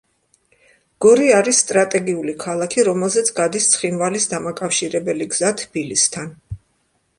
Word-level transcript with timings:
გორი 1.05 1.27
არის 1.39 1.59
სტრატეგიული 1.63 2.33
ქალაქი, 2.45 2.87
რომელზეც 2.89 3.31
გადის 3.41 3.69
ცხინვალის 3.75 4.27
დამაკავშირებელი 4.35 5.31
გზა 5.37 5.55
თბილისთან. 5.63 6.37